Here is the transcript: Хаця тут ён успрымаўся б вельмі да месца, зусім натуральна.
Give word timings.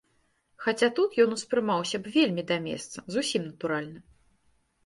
Хаця 0.63 0.87
тут 0.99 1.17
ён 1.25 1.29
успрымаўся 1.35 1.97
б 2.05 2.13
вельмі 2.17 2.43
да 2.53 2.57
месца, 2.67 2.97
зусім 3.17 3.41
натуральна. 3.53 3.99